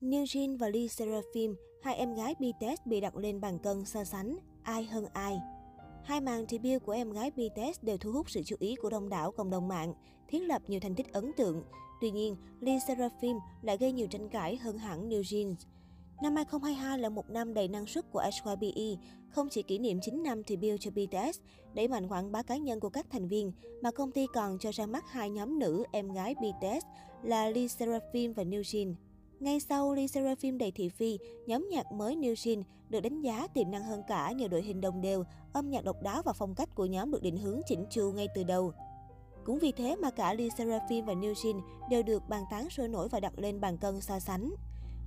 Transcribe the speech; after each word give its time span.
New 0.00 0.24
Jin 0.24 0.58
và 0.58 0.68
Lee 0.68 0.88
Seraphim, 0.88 1.54
hai 1.82 1.96
em 1.96 2.14
gái 2.14 2.34
BTS 2.34 2.86
bị 2.86 3.00
đặt 3.00 3.16
lên 3.16 3.40
bàn 3.40 3.58
cân 3.58 3.84
so 3.84 4.04
sánh 4.04 4.36
ai 4.62 4.84
hơn 4.84 5.06
ai. 5.12 5.38
Hai 6.04 6.20
màn 6.20 6.46
debut 6.48 6.82
của 6.82 6.92
em 6.92 7.10
gái 7.10 7.30
BTS 7.30 7.82
đều 7.82 7.96
thu 7.96 8.12
hút 8.12 8.30
sự 8.30 8.42
chú 8.42 8.56
ý 8.58 8.76
của 8.76 8.90
đông 8.90 9.08
đảo 9.08 9.32
cộng 9.32 9.50
đồng 9.50 9.68
mạng, 9.68 9.94
thiết 10.28 10.38
lập 10.38 10.62
nhiều 10.66 10.80
thành 10.80 10.94
tích 10.94 11.12
ấn 11.12 11.32
tượng. 11.36 11.62
Tuy 12.00 12.10
nhiên, 12.10 12.36
Lee 12.60 12.78
Seraphim 12.88 13.36
lại 13.62 13.76
gây 13.76 13.92
nhiều 13.92 14.06
tranh 14.06 14.28
cãi 14.28 14.56
hơn 14.56 14.78
hẳn 14.78 15.08
New 15.08 15.20
Jeans. 15.20 15.54
Năm 16.22 16.36
2022 16.36 16.98
là 16.98 17.08
một 17.08 17.30
năm 17.30 17.54
đầy 17.54 17.68
năng 17.68 17.86
suất 17.86 18.12
của 18.12 18.22
HYBE, 18.44 19.02
không 19.28 19.48
chỉ 19.50 19.62
kỷ 19.62 19.78
niệm 19.78 19.98
9 20.02 20.22
năm 20.22 20.42
debut 20.46 20.80
cho 20.80 20.90
BTS, 20.90 21.40
đẩy 21.74 21.88
mạnh 21.88 22.08
quảng 22.08 22.32
bá 22.32 22.42
cá 22.42 22.56
nhân 22.56 22.80
của 22.80 22.90
các 22.90 23.06
thành 23.10 23.28
viên, 23.28 23.52
mà 23.82 23.90
công 23.90 24.12
ty 24.12 24.26
còn 24.34 24.58
cho 24.58 24.70
ra 24.72 24.86
mắt 24.86 25.04
hai 25.10 25.30
nhóm 25.30 25.58
nữ 25.58 25.84
em 25.92 26.12
gái 26.12 26.34
BTS 26.34 26.86
là 27.22 27.50
Lee 27.50 27.68
Seraphim 27.68 28.32
và 28.32 28.42
New 28.42 28.60
Jin. 28.60 28.94
Ngay 29.40 29.60
sau 29.60 29.94
Lee 29.94 30.06
Seraphim 30.06 30.58
đầy 30.58 30.70
thị 30.70 30.88
phi, 30.88 31.18
nhóm 31.46 31.68
nhạc 31.70 31.92
mới 31.92 32.16
New 32.16 32.34
Jean 32.34 32.62
được 32.88 33.00
đánh 33.00 33.20
giá 33.20 33.46
tiềm 33.46 33.70
năng 33.70 33.84
hơn 33.84 34.02
cả 34.08 34.32
nhờ 34.32 34.48
đội 34.48 34.62
hình 34.62 34.80
đồng 34.80 35.00
đều, 35.00 35.24
âm 35.52 35.70
nhạc 35.70 35.84
độc 35.84 36.02
đáo 36.02 36.22
và 36.22 36.32
phong 36.32 36.54
cách 36.54 36.74
của 36.74 36.86
nhóm 36.86 37.10
được 37.10 37.22
định 37.22 37.36
hướng 37.36 37.60
chỉnh 37.66 37.84
chu 37.90 38.12
ngay 38.12 38.28
từ 38.34 38.42
đầu. 38.44 38.72
Cũng 39.44 39.58
vì 39.58 39.72
thế 39.72 39.96
mà 39.96 40.10
cả 40.10 40.34
Lee 40.34 40.48
Seraphim 40.58 41.04
và 41.04 41.14
New 41.14 41.32
Jean 41.32 41.60
đều 41.90 42.02
được 42.02 42.28
bàn 42.28 42.42
tán 42.50 42.70
sôi 42.70 42.88
nổi 42.88 43.08
và 43.08 43.20
đặt 43.20 43.38
lên 43.38 43.60
bàn 43.60 43.78
cân 43.78 44.00
so 44.00 44.20
sánh. 44.20 44.54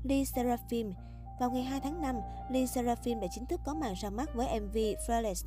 Lee 0.04 0.24
Seraphim 0.24 0.94
Vào 1.40 1.52
ngày 1.52 1.64
2 1.64 1.80
tháng 1.80 2.02
5, 2.02 2.16
Lee 2.52 2.66
Seraphim 2.66 3.20
đã 3.20 3.28
chính 3.32 3.46
thức 3.46 3.60
có 3.66 3.74
màn 3.74 3.94
ra 4.02 4.10
mắt 4.10 4.30
với 4.36 4.60
MV 4.60 4.78
Fearless. 5.08 5.46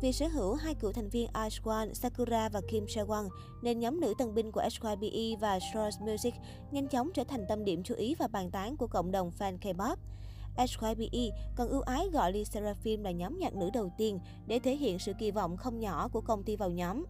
Vì 0.00 0.12
sở 0.12 0.28
hữu 0.28 0.54
hai 0.54 0.74
cựu 0.74 0.92
thành 0.92 1.08
viên 1.08 1.28
Ice 1.44 1.94
Sakura 1.94 2.48
và 2.48 2.60
Kim 2.68 2.84
Sewon, 2.84 3.28
nên 3.62 3.80
nhóm 3.80 4.00
nữ 4.00 4.14
tân 4.18 4.34
binh 4.34 4.52
của 4.52 4.62
SYBE 4.70 5.36
và 5.40 5.58
Source 5.60 6.00
Music 6.00 6.34
nhanh 6.70 6.88
chóng 6.88 7.10
trở 7.14 7.24
thành 7.24 7.44
tâm 7.48 7.64
điểm 7.64 7.82
chú 7.82 7.94
ý 7.94 8.14
và 8.14 8.28
bàn 8.28 8.50
tán 8.50 8.76
của 8.76 8.86
cộng 8.86 9.12
đồng 9.12 9.30
fan 9.38 9.58
K-pop. 9.58 9.96
SYBE 10.68 11.36
còn 11.56 11.68
ưu 11.68 11.80
ái 11.80 12.08
gọi 12.12 12.32
Lee 12.32 12.44
Seraphim 12.44 13.02
là 13.02 13.10
nhóm 13.10 13.38
nhạc 13.38 13.54
nữ 13.54 13.70
đầu 13.72 13.92
tiên 13.98 14.18
để 14.46 14.58
thể 14.58 14.76
hiện 14.76 14.98
sự 14.98 15.12
kỳ 15.18 15.30
vọng 15.30 15.56
không 15.56 15.80
nhỏ 15.80 16.08
của 16.08 16.20
công 16.20 16.42
ty 16.42 16.56
vào 16.56 16.70
nhóm. 16.70 17.04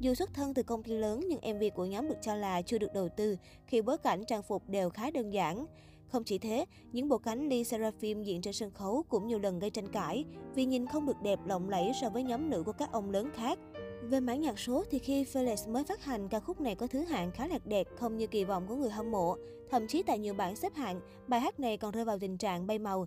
Dù 0.00 0.14
xuất 0.14 0.34
thân 0.34 0.54
từ 0.54 0.62
công 0.62 0.82
ty 0.82 0.92
lớn 0.92 1.24
nhưng 1.28 1.56
MV 1.56 1.62
của 1.74 1.84
nhóm 1.84 2.08
được 2.08 2.18
cho 2.22 2.34
là 2.34 2.62
chưa 2.62 2.78
được 2.78 2.92
đầu 2.94 3.08
tư 3.16 3.36
khi 3.66 3.82
bối 3.82 3.98
cảnh 3.98 4.24
trang 4.24 4.42
phục 4.42 4.68
đều 4.68 4.90
khá 4.90 5.10
đơn 5.10 5.32
giản. 5.32 5.66
Không 6.08 6.24
chỉ 6.24 6.38
thế, 6.38 6.64
những 6.92 7.08
bộ 7.08 7.18
cánh 7.18 7.48
Lee 7.48 7.64
Seraphim 7.64 8.22
diện 8.22 8.42
trên 8.42 8.54
sân 8.54 8.70
khấu 8.70 9.04
cũng 9.08 9.26
nhiều 9.26 9.38
lần 9.38 9.58
gây 9.58 9.70
tranh 9.70 9.88
cãi 9.88 10.24
vì 10.54 10.64
nhìn 10.64 10.86
không 10.86 11.06
được 11.06 11.22
đẹp 11.22 11.38
lộng 11.46 11.68
lẫy 11.68 11.92
so 12.00 12.10
với 12.10 12.22
nhóm 12.22 12.50
nữ 12.50 12.62
của 12.66 12.72
các 12.72 12.92
ông 12.92 13.10
lớn 13.10 13.30
khác. 13.34 13.58
Về 14.02 14.20
mảng 14.20 14.40
nhạc 14.40 14.58
số 14.58 14.84
thì 14.90 14.98
khi 14.98 15.24
Felix 15.24 15.72
mới 15.72 15.84
phát 15.84 16.04
hành, 16.04 16.28
ca 16.28 16.40
khúc 16.40 16.60
này 16.60 16.74
có 16.74 16.86
thứ 16.86 17.00
hạng 17.00 17.30
khá 17.30 17.46
lạc 17.46 17.66
đẹp, 17.66 17.86
không 17.96 18.16
như 18.16 18.26
kỳ 18.26 18.44
vọng 18.44 18.66
của 18.68 18.74
người 18.74 18.90
hâm 18.90 19.10
mộ. 19.10 19.36
Thậm 19.70 19.86
chí 19.86 20.02
tại 20.02 20.18
nhiều 20.18 20.34
bảng 20.34 20.56
xếp 20.56 20.74
hạng, 20.74 21.00
bài 21.28 21.40
hát 21.40 21.60
này 21.60 21.76
còn 21.76 21.90
rơi 21.90 22.04
vào 22.04 22.18
tình 22.18 22.38
trạng 22.38 22.66
bay 22.66 22.78
màu. 22.78 23.06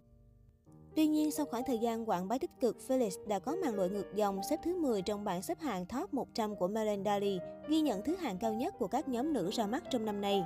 Tuy 0.95 1.08
nhiên, 1.08 1.31
sau 1.31 1.45
khoảng 1.45 1.63
thời 1.67 1.77
gian 1.77 2.09
quảng 2.09 2.27
bá 2.27 2.38
tích 2.38 2.52
cực, 2.59 2.77
Felix 2.88 3.27
đã 3.27 3.39
có 3.39 3.55
màn 3.55 3.75
lội 3.75 3.89
ngược 3.89 4.15
dòng 4.15 4.41
xếp 4.49 4.59
thứ 4.63 4.75
10 4.75 5.02
trong 5.02 5.23
bảng 5.23 5.41
xếp 5.41 5.59
hạng 5.59 5.86
top 5.86 6.13
100 6.13 6.55
của 6.55 6.67
Melendali, 6.67 7.39
ghi 7.67 7.81
nhận 7.81 8.02
thứ 8.05 8.15
hạng 8.15 8.38
cao 8.38 8.53
nhất 8.53 8.75
của 8.80 8.88
các 8.88 9.09
nhóm 9.09 9.33
nữ 9.33 9.49
ra 9.53 9.67
mắt 9.67 9.83
trong 9.91 10.05
năm 10.05 10.21
nay. 10.21 10.43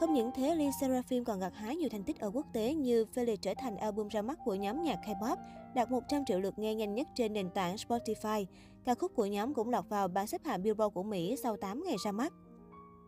Không 0.00 0.14
những 0.14 0.30
thế, 0.34 0.54
Lee 0.54 0.70
Seraphim 0.80 1.24
còn 1.24 1.40
gặt 1.40 1.52
hái 1.54 1.76
nhiều 1.76 1.88
thành 1.88 2.04
tích 2.04 2.20
ở 2.20 2.30
quốc 2.30 2.46
tế 2.52 2.74
như 2.74 3.06
Felix 3.14 3.36
trở 3.36 3.54
thành 3.54 3.76
album 3.76 4.08
ra 4.08 4.22
mắt 4.22 4.38
của 4.44 4.54
nhóm 4.54 4.82
nhạc 4.82 4.98
K-pop, 5.06 5.36
đạt 5.74 5.90
100 5.90 6.24
triệu 6.24 6.40
lượt 6.40 6.58
nghe 6.58 6.74
nhanh 6.74 6.94
nhất 6.94 7.08
trên 7.14 7.32
nền 7.32 7.50
tảng 7.50 7.76
Spotify. 7.76 8.44
Ca 8.84 8.94
khúc 8.94 9.12
của 9.14 9.26
nhóm 9.26 9.54
cũng 9.54 9.70
lọt 9.70 9.88
vào 9.88 10.08
bảng 10.08 10.26
xếp 10.26 10.40
hạng 10.44 10.62
Billboard 10.62 10.94
của 10.94 11.02
Mỹ 11.02 11.36
sau 11.42 11.56
8 11.56 11.84
ngày 11.86 11.96
ra 12.04 12.12
mắt. 12.12 12.32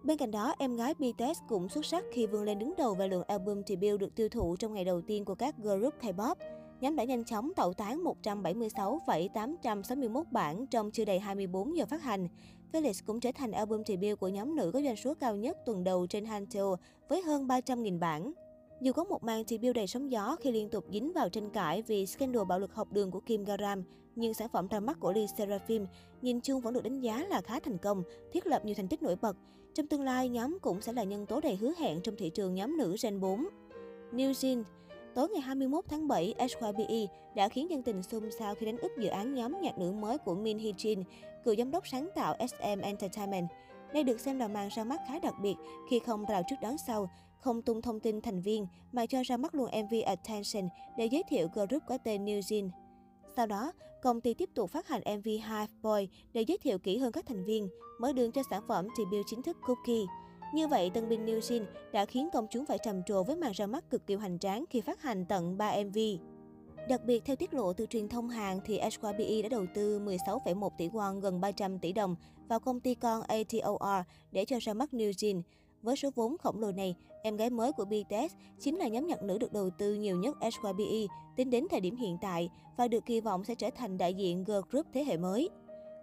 Bên 0.05 0.19
cạnh 0.19 0.31
đó, 0.31 0.55
em 0.59 0.77
gái 0.77 0.95
BTS 0.95 1.41
cũng 1.49 1.69
xuất 1.69 1.87
sắc 1.87 2.05
khi 2.13 2.27
vươn 2.27 2.43
lên 2.43 2.59
đứng 2.59 2.75
đầu 2.79 2.95
về 2.95 3.09
lượng 3.09 3.25
album 3.27 3.63
debut 3.67 4.01
được 4.01 4.15
tiêu 4.15 4.29
thụ 4.29 4.57
trong 4.57 4.75
ngày 4.75 4.85
đầu 4.85 5.01
tiên 5.01 5.25
của 5.25 5.35
các 5.35 5.55
group 5.59 5.95
K-pop. 6.01 6.35
Nhóm 6.83 6.97
đã 6.97 7.05
nhanh 7.05 7.25
chóng 7.25 7.53
tẩu 7.57 7.73
tán 7.73 8.05
176,861 8.05 10.27
bản 10.31 10.67
trong 10.67 10.91
chưa 10.91 11.05
đầy 11.05 11.19
24 11.19 11.77
giờ 11.77 11.87
phát 11.87 12.03
hành. 12.03 12.29
Felix 12.73 13.03
cũng 13.07 13.21
trở 13.21 13.33
thành 13.33 13.53
album 13.53 13.83
debut 13.87 14.21
của 14.21 14.29
nhóm 14.29 14.57
nữ 14.57 14.71
có 14.75 14.83
doanh 14.83 14.97
số 14.97 15.15
cao 15.15 15.37
nhất 15.37 15.59
tuần 15.67 15.85
đầu 15.85 16.07
trên 16.07 16.25
Hantel 16.25 16.65
với 17.09 17.23
hơn 17.23 17.47
300.000 17.47 17.99
bản. 17.99 18.33
Dù 18.81 18.93
có 18.93 19.05
một 19.05 19.25
màn 19.25 19.45
debut 19.47 19.77
đầy 19.77 19.87
sóng 19.87 20.11
gió 20.11 20.37
khi 20.41 20.51
liên 20.51 20.71
tục 20.71 20.85
dính 20.93 21.13
vào 21.13 21.29
tranh 21.29 21.51
cãi 21.51 21.83
vì 21.83 22.07
scandal 22.07 22.45
bạo 22.45 22.59
lực 22.59 22.75
học 22.75 22.93
đường 22.93 23.11
của 23.11 23.21
Kim 23.21 23.45
Garam, 23.45 23.83
nhưng 24.17 24.35
sản 24.35 24.49
phẩm 24.49 24.69
ra 24.69 24.81
mắt 24.81 25.01
của 25.01 25.13
Lee 25.13 25.27
Seraphim 25.39 25.87
nhìn 26.23 26.41
chung 26.41 26.61
vẫn 26.61 26.75
được 26.75 26.85
đánh 26.85 27.01
giá 27.01 27.27
là 27.31 27.41
khá 27.41 27.61
thành 27.61 27.79
công, 27.79 28.03
thiết 28.33 28.47
lập 28.47 28.65
nhiều 28.65 28.75
thành 28.75 28.89
tích 28.89 29.03
nổi 29.03 29.17
bật. 29.17 29.37
Trong 29.75 29.87
tương 29.87 30.05
lai, 30.05 30.29
nhóm 30.29 30.59
cũng 30.63 30.81
sẽ 30.81 30.93
là 30.93 31.05
nhân 31.05 31.27
tố 31.27 31.41
đầy 31.41 31.57
hứa 31.57 31.73
hẹn 31.79 32.01
trong 32.01 32.17
thị 32.17 32.31
trường 32.31 32.55
nhóm 32.55 32.77
nữ 32.77 32.97
Gen 33.03 33.21
4. 33.21 33.47
New 34.13 34.33
Jeans 34.33 34.65
Tối 35.15 35.29
ngày 35.29 35.41
21 35.41 35.85
tháng 35.89 36.09
7, 36.09 36.35
HYBE 36.39 37.07
đã 37.35 37.49
khiến 37.49 37.71
dân 37.71 37.83
tình 37.83 38.03
xôn 38.03 38.31
xao 38.39 38.55
khi 38.55 38.67
đánh 38.67 38.79
úp 38.79 38.91
dự 38.99 39.09
án 39.09 39.35
nhóm 39.35 39.61
nhạc 39.61 39.79
nữ 39.79 39.93
mới 39.93 40.19
của 40.19 40.35
Min 40.35 40.59
Hee 40.59 40.73
Jin, 40.73 41.05
cựu 41.45 41.55
giám 41.57 41.71
đốc 41.71 41.87
sáng 41.87 42.09
tạo 42.15 42.37
SM 42.49 42.81
Entertainment. 42.83 43.49
Đây 43.95 44.05
được 44.05 44.21
xem 44.21 44.39
là 44.39 44.49
màn 44.49 44.69
ra 44.69 44.85
mắt 44.85 45.01
khá 45.09 45.19
đặc 45.19 45.35
biệt 45.43 45.55
khi 45.91 45.99
không 45.99 46.25
rào 46.25 46.43
trước 46.49 46.57
đón 46.63 46.77
sau, 46.87 47.11
không 47.39 47.63
tung 47.63 47.83
thông 47.83 48.01
tin 48.01 48.21
thành 48.21 48.41
viên 48.41 48.67
mà 48.93 49.07
cho 49.07 49.23
ra 49.23 49.37
mắt 49.37 49.55
luôn 49.55 49.71
MV 49.85 49.95
Attention 50.07 50.69
để 50.99 51.07
giới 51.07 51.23
thiệu 51.29 51.49
group 51.55 51.83
có 51.89 51.99
tên 51.99 52.25
New 52.25 52.41
Jin. 52.41 52.71
Sau 53.37 53.47
đó, 53.47 53.73
công 54.03 54.21
ty 54.21 54.35
tiếp 54.35 54.51
tục 54.55 54.71
phát 54.71 54.89
hành 54.89 55.03
MV 55.19 55.29
Half 55.29 55.67
Boy 55.83 56.09
để 56.33 56.43
giới 56.43 56.59
thiệu 56.59 56.79
kỹ 56.79 56.99
hơn 56.99 57.13
các 57.13 57.27
thành 57.27 57.45
viên, 57.45 57.69
mở 58.01 58.13
đường 58.13 58.33
cho 58.33 58.43
sản 58.51 58.63
phẩm 58.69 58.89
debut 58.99 59.27
chính 59.27 59.43
thức 59.43 59.57
Cookie. 59.67 60.07
Như 60.53 60.69
vậy, 60.69 60.91
tân 60.95 61.09
binh 61.09 61.27
New 61.27 61.39
Jin 61.39 61.65
đã 61.93 62.05
khiến 62.05 62.29
công 62.33 62.47
chúng 62.51 62.67
phải 62.67 62.79
trầm 62.79 63.03
trồ 63.03 63.23
với 63.23 63.37
màn 63.37 63.53
ra 63.53 63.67
mắt 63.67 63.91
cực 63.91 64.07
kỳ 64.07 64.15
hoành 64.15 64.39
tráng 64.39 64.65
khi 64.71 64.81
phát 64.81 65.03
hành 65.03 65.25
tận 65.25 65.59
3 65.59 65.73
MV. 65.85 65.99
Đặc 66.89 67.05
biệt, 67.05 67.25
theo 67.25 67.37
tiết 67.37 67.55
lộ 67.55 67.73
từ 67.73 67.87
truyền 67.87 68.09
thông 68.09 68.29
Hàn, 68.29 68.61
thì 68.65 68.81
HYBE 68.81 69.43
đã 69.43 69.49
đầu 69.49 69.67
tư 69.75 70.01
16,1 70.01 70.69
tỷ 70.79 70.89
won, 70.89 71.21
gần 71.21 71.41
300 71.41 71.79
tỷ 71.79 71.93
đồng 71.93 72.17
vào 72.49 72.61
công 72.61 72.81
ty 72.81 72.95
con 72.95 73.23
ATOR 73.23 74.07
để 74.33 74.45
cho 74.45 74.59
ra 74.61 74.75
mắt 74.75 74.89
New 74.93 75.11
Jin. 75.11 75.43
Với 75.83 75.97
số 75.97 76.11
vốn 76.15 76.39
khổng 76.39 76.61
lồ 76.61 76.73
này, 76.73 76.97
em 77.23 77.37
gái 77.37 77.51
mới 77.51 77.73
của 77.73 77.85
BTS 77.85 78.35
chính 78.61 78.77
là 78.77 78.89
nhóm 78.89 79.07
nhạc 79.07 79.23
nữ 79.23 79.39
được 79.39 79.53
đầu 79.53 79.71
tư 79.71 79.95
nhiều 79.95 80.17
nhất 80.17 80.37
HYBE 80.41 81.07
tính 81.37 81.51
đến 81.51 81.67
thời 81.71 81.81
điểm 81.81 81.97
hiện 81.97 82.19
tại 82.21 82.51
và 82.77 82.89
được 82.89 83.07
kỳ 83.07 83.21
vọng 83.21 83.45
sẽ 83.45 83.55
trở 83.55 83.71
thành 83.71 83.99
đại 83.99 84.15
diện 84.15 84.45
girl 84.45 84.61
group 84.71 84.87
thế 84.93 85.05
hệ 85.05 85.17
mới. 85.17 85.49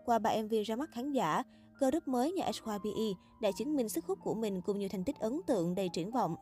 Qua 0.06 0.20
3 0.20 0.42
MV 0.42 0.54
ra 0.66 0.76
mắt 0.76 0.90
khán 0.92 1.12
giả, 1.12 1.44
group 1.80 2.08
mới 2.08 2.32
nhà 2.32 2.46
HYBE 2.46 3.20
đã 3.42 3.52
chứng 3.58 3.76
minh 3.76 3.90
sức 3.90 4.06
hút 4.06 4.20
của 4.24 4.34
mình 4.34 4.62
cùng 4.62 4.80
nhiều 4.80 4.90
thành 4.90 5.04
tích 5.04 5.20
ấn 5.20 5.42
tượng 5.48 5.76
đầy 5.76 5.90
triển 5.94 6.12
vọng. 6.12 6.36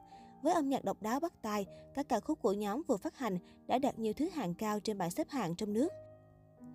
Với 0.43 0.53
âm 0.53 0.69
nhạc 0.69 0.83
độc 0.83 1.01
đáo 1.01 1.19
bắt 1.19 1.33
tai, 1.41 1.65
các 1.95 2.09
ca 2.09 2.19
khúc 2.19 2.41
của 2.41 2.53
nhóm 2.53 2.81
vừa 2.87 2.97
phát 2.97 3.17
hành 3.17 3.37
đã 3.67 3.79
đạt 3.79 3.99
nhiều 3.99 4.13
thứ 4.13 4.29
hạng 4.29 4.53
cao 4.53 4.79
trên 4.79 4.97
bảng 4.97 5.11
xếp 5.11 5.29
hạng 5.29 5.55
trong 5.55 5.73
nước. 5.73 5.87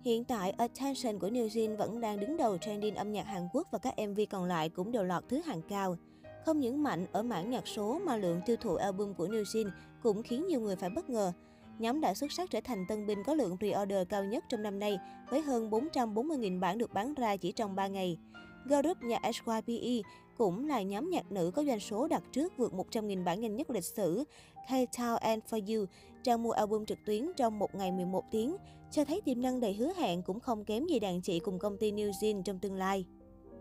Hiện 0.05 0.23
tại, 0.23 0.51
Attention 0.51 1.19
của 1.19 1.27
New 1.27 1.47
Jean 1.47 1.77
vẫn 1.77 2.01
đang 2.01 2.19
đứng 2.19 2.37
đầu 2.37 2.57
trending 2.57 2.95
âm 2.95 3.11
nhạc 3.11 3.23
Hàn 3.23 3.47
Quốc 3.53 3.67
và 3.71 3.79
các 3.79 3.93
MV 4.09 4.19
còn 4.29 4.45
lại 4.45 4.69
cũng 4.69 4.91
đều 4.91 5.03
lọt 5.03 5.23
thứ 5.29 5.41
hạng 5.45 5.61
cao. 5.69 5.97
Không 6.45 6.59
những 6.59 6.83
mạnh 6.83 7.05
ở 7.11 7.23
mảng 7.23 7.49
nhạc 7.49 7.67
số 7.67 7.99
mà 8.05 8.17
lượng 8.17 8.41
tiêu 8.45 8.55
thụ 8.61 8.75
album 8.75 9.13
của 9.13 9.27
New 9.27 9.43
Jean 9.43 9.69
cũng 10.03 10.23
khiến 10.23 10.47
nhiều 10.47 10.59
người 10.61 10.75
phải 10.75 10.89
bất 10.89 11.09
ngờ. 11.09 11.31
Nhóm 11.79 12.01
đã 12.01 12.13
xuất 12.13 12.31
sắc 12.31 12.51
trở 12.51 12.59
thành 12.63 12.85
tân 12.87 13.07
binh 13.07 13.23
có 13.23 13.33
lượng 13.33 13.57
pre-order 13.59 14.05
cao 14.05 14.23
nhất 14.23 14.43
trong 14.49 14.61
năm 14.61 14.79
nay, 14.79 14.97
với 15.29 15.41
hơn 15.41 15.69
440.000 15.69 16.59
bản 16.59 16.77
được 16.77 16.93
bán 16.93 17.13
ra 17.13 17.37
chỉ 17.37 17.51
trong 17.51 17.75
3 17.75 17.87
ngày. 17.87 18.17
Group 18.65 19.01
nhà 19.01 19.19
HYBE 19.23 20.09
cũng 20.37 20.67
là 20.67 20.81
nhóm 20.81 21.09
nhạc 21.09 21.31
nữ 21.31 21.51
có 21.55 21.63
doanh 21.63 21.79
số 21.79 22.07
đặt 22.07 22.23
trước 22.31 22.53
vượt 22.57 22.73
100.000 22.73 23.23
bản 23.23 23.39
nhanh 23.39 23.55
nhất 23.55 23.69
lịch 23.69 23.83
sử. 23.83 24.23
K-Town 24.67 25.15
and 25.15 25.43
For 25.49 25.77
You 25.79 25.85
trang 26.23 26.43
mua 26.43 26.51
album 26.51 26.85
trực 26.85 26.97
tuyến 27.05 27.31
trong 27.37 27.59
một 27.59 27.75
ngày 27.75 27.91
11 27.91 28.23
tiếng, 28.31 28.55
cho 28.91 29.05
thấy 29.05 29.21
tiềm 29.21 29.41
năng 29.41 29.59
đầy 29.59 29.73
hứa 29.73 29.93
hẹn 29.97 30.21
cũng 30.21 30.39
không 30.39 30.65
kém 30.65 30.85
gì 30.85 30.99
đàn 30.99 31.21
chị 31.21 31.39
cùng 31.39 31.59
công 31.59 31.77
ty 31.77 31.91
New 31.91 32.11
Jean 32.11 32.41
trong 32.41 32.59
tương 32.59 32.75
lai. 32.75 33.05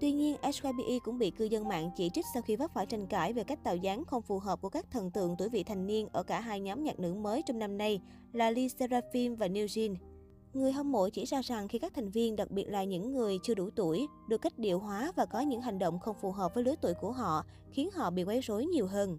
Tuy 0.00 0.12
nhiên, 0.12 0.36
HYBE 0.42 0.98
cũng 1.04 1.18
bị 1.18 1.30
cư 1.30 1.44
dân 1.44 1.68
mạng 1.68 1.90
chỉ 1.96 2.10
trích 2.10 2.24
sau 2.34 2.42
khi 2.42 2.56
vấp 2.56 2.74
phải 2.74 2.86
tranh 2.86 3.06
cãi 3.06 3.32
về 3.32 3.44
cách 3.44 3.64
tạo 3.64 3.76
dáng 3.76 4.04
không 4.04 4.22
phù 4.22 4.38
hợp 4.38 4.60
của 4.60 4.68
các 4.68 4.90
thần 4.90 5.10
tượng 5.10 5.36
tuổi 5.38 5.48
vị 5.48 5.64
thành 5.64 5.86
niên 5.86 6.08
ở 6.12 6.22
cả 6.22 6.40
hai 6.40 6.60
nhóm 6.60 6.84
nhạc 6.84 7.00
nữ 7.00 7.14
mới 7.14 7.42
trong 7.42 7.58
năm 7.58 7.78
nay 7.78 8.00
là 8.32 8.50
Lee 8.50 8.68
Seraphim 8.68 9.36
và 9.36 9.46
New 9.46 9.66
Jean. 9.66 9.96
Người 10.54 10.72
hâm 10.72 10.92
mộ 10.92 11.08
chỉ 11.08 11.24
ra 11.24 11.40
rằng 11.42 11.68
khi 11.68 11.78
các 11.78 11.92
thành 11.94 12.10
viên, 12.10 12.36
đặc 12.36 12.50
biệt 12.50 12.64
là 12.68 12.84
những 12.84 13.12
người 13.12 13.38
chưa 13.42 13.54
đủ 13.54 13.70
tuổi, 13.76 14.06
được 14.28 14.38
cách 14.38 14.58
điệu 14.58 14.78
hóa 14.78 15.12
và 15.16 15.26
có 15.26 15.40
những 15.40 15.62
hành 15.62 15.78
động 15.78 15.98
không 15.98 16.16
phù 16.20 16.32
hợp 16.32 16.54
với 16.54 16.64
lứa 16.64 16.74
tuổi 16.82 16.94
của 17.00 17.12
họ, 17.12 17.44
khiến 17.70 17.90
họ 17.94 18.10
bị 18.10 18.24
quấy 18.24 18.40
rối 18.40 18.66
nhiều 18.66 18.86
hơn. 18.86 19.18